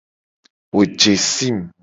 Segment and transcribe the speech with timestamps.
[0.73, 1.57] Wo je sim.